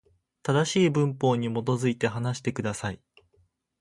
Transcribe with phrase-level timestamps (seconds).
[0.41, 2.99] 正しい文法に基づいて、話してください。